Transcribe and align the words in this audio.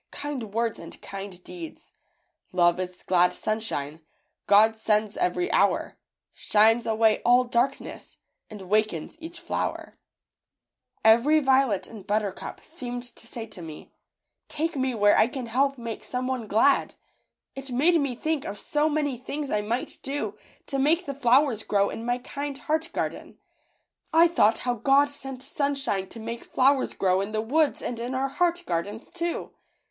Kind 0.09 0.51
words 0.51 0.79
and 0.79 0.99
kind 1.03 1.43
deeds. 1.43 1.93
Love 2.51 2.79
is 2.79 3.03
glad 3.03 3.33
sunshine, 3.33 4.01
God 4.47 4.75
sends 4.75 5.15
every 5.15 5.51
hour; 5.51 5.95
Shines 6.33 6.87
away 6.87 7.21
all 7.21 7.43
darkness, 7.43 8.17
And 8.49 8.63
wakens 8.63 9.15
each 9.21 9.39
flower.' 9.39 9.99
88 11.03 11.03
FLOWER 11.03 11.03
FAIRIES. 11.03 11.21
^^Every 11.21 11.45
violet 11.45 11.87
and 11.87 12.07
buttercup 12.07 12.61
seemed 12.61 13.03
to 13.15 13.27
say 13.27 13.45
to 13.45 13.61
me, 13.61 13.91
^Take 14.49 14.75
me 14.75 14.95
where 14.95 15.15
I 15.15 15.27
can 15.27 15.45
help 15.45 15.77
make 15.77 16.03
some 16.03 16.25
one 16.25 16.47
glad/ 16.47 16.95
It 17.53 17.69
made 17.69 18.01
me 18.01 18.15
think 18.15 18.43
of 18.43 18.57
so 18.57 18.89
many 18.89 19.19
things 19.19 19.51
I 19.51 19.61
might 19.61 19.99
do 20.01 20.33
to 20.65 20.79
make 20.79 21.05
the 21.05 21.13
flowers 21.13 21.61
grow 21.61 21.91
in 21.91 22.03
my 22.03 22.17
kind 22.17 22.57
heart 22.57 22.89
garden. 22.91 23.37
I 24.11 24.27
thought 24.27 24.57
how 24.65 24.73
God 24.73 25.09
sent 25.09 25.43
sunshine 25.43 26.09
to 26.09 26.19
make 26.19 26.43
flowers 26.43 26.95
grow 26.95 27.21
in 27.21 27.33
the 27.33 27.41
woods 27.43 27.83
and 27.83 27.99
in 27.99 28.15
our 28.15 28.29
heart 28.29 28.63
gardens, 28.65 29.07
too. 29.07 29.51